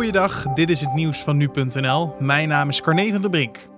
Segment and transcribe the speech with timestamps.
[0.00, 2.14] Goeiedag, dit is het nieuws van nu.nl.
[2.18, 3.68] Mijn naam is Carne van der Brink.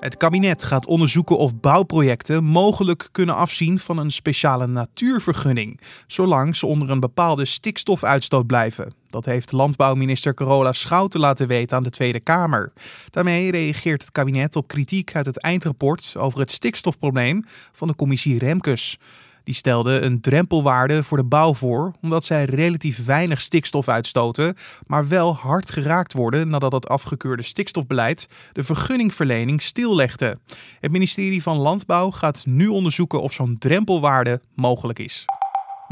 [0.00, 6.66] Het kabinet gaat onderzoeken of bouwprojecten mogelijk kunnen afzien van een speciale natuurvergunning, zolang ze
[6.66, 8.94] onder een bepaalde stikstofuitstoot blijven.
[9.10, 12.72] Dat heeft landbouwminister Carola Schouten laten weten aan de Tweede Kamer.
[13.10, 18.38] Daarmee reageert het kabinet op kritiek uit het eindrapport over het stikstofprobleem van de commissie
[18.38, 18.98] Remkes.
[19.44, 24.56] Die stelde een drempelwaarde voor de bouw voor, omdat zij relatief weinig stikstof uitstoten,
[24.86, 30.38] maar wel hard geraakt worden nadat het afgekeurde stikstofbeleid de vergunningverlening stillegde.
[30.80, 35.24] Het ministerie van Landbouw gaat nu onderzoeken of zo'n drempelwaarde mogelijk is.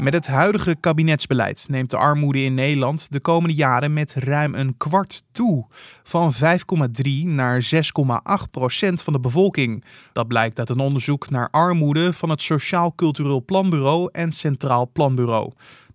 [0.01, 4.77] Met het huidige kabinetsbeleid neemt de armoede in Nederland de komende jaren met ruim een
[4.77, 5.65] kwart toe.
[6.03, 7.69] Van 5,3 naar
[8.43, 9.83] 6,8 procent van de bevolking.
[10.13, 15.51] Dat blijkt uit een onderzoek naar armoede van het Sociaal Cultureel Planbureau en Centraal Planbureau.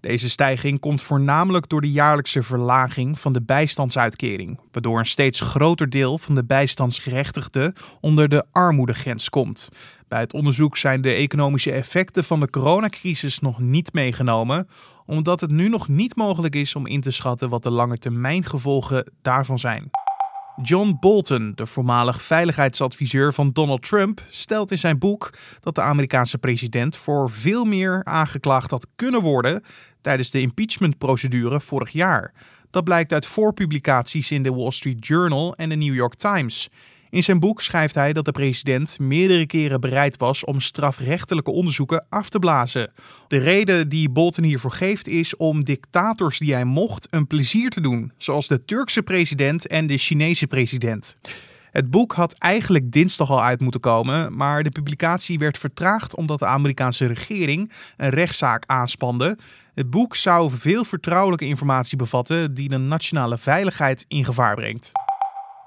[0.06, 5.90] Deze stijging komt voornamelijk door de jaarlijkse verlaging van de bijstandsuitkering, waardoor een steeds groter
[5.90, 9.68] deel van de bijstandsgerechtigden onder de armoedegrens komt.
[10.08, 14.68] Bij het onderzoek zijn de economische effecten van de coronacrisis nog niet meegenomen,
[15.06, 18.44] omdat het nu nog niet mogelijk is om in te schatten wat de lange termijn
[18.44, 19.90] gevolgen daarvan zijn.
[20.62, 26.38] John Bolton, de voormalig veiligheidsadviseur van Donald Trump, stelt in zijn boek dat de Amerikaanse
[26.38, 29.62] president voor veel meer aangeklaagd had kunnen worden
[30.00, 32.32] tijdens de impeachmentprocedure vorig jaar.
[32.70, 36.68] Dat blijkt uit voorpublicaties in de Wall Street Journal en de New York Times.
[37.16, 42.06] In zijn boek schrijft hij dat de president meerdere keren bereid was om strafrechtelijke onderzoeken
[42.08, 42.92] af te blazen.
[43.28, 47.80] De reden die Bolton hiervoor geeft is om dictators die hij mocht een plezier te
[47.80, 51.16] doen, zoals de Turkse president en de Chinese president.
[51.70, 56.38] Het boek had eigenlijk dinsdag al uit moeten komen, maar de publicatie werd vertraagd omdat
[56.38, 59.38] de Amerikaanse regering een rechtszaak aanspande.
[59.74, 64.92] Het boek zou veel vertrouwelijke informatie bevatten die de nationale veiligheid in gevaar brengt.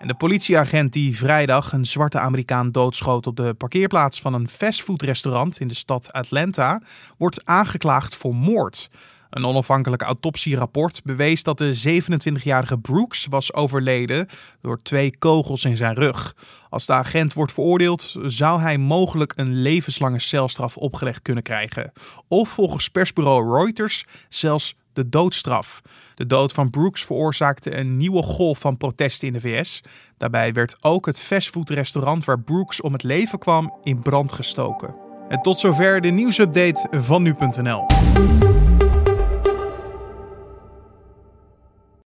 [0.06, 5.68] De politieagent die vrijdag een zwarte Amerikaan doodschoot op de parkeerplaats van een fastfoodrestaurant in
[5.68, 6.82] de stad Atlanta,
[7.18, 8.90] wordt aangeklaagd voor moord.
[9.30, 14.28] Een onafhankelijk autopsierapport bewees dat de 27-jarige Brooks was overleden
[14.62, 16.36] door twee kogels in zijn rug.
[16.70, 21.92] Als de agent wordt veroordeeld, zou hij mogelijk een levenslange celstraf opgelegd kunnen krijgen.
[22.28, 25.82] Of volgens persbureau Reuters zelfs de doodstraf.
[26.16, 29.82] De dood van Brooks veroorzaakte een nieuwe golf van protesten in de VS.
[30.18, 34.96] Daarbij werd ook het fastfoodrestaurant waar Brooks om het leven kwam in brand gestoken.
[35.30, 37.86] En tot zover de nieuwsupdate van nu.nl.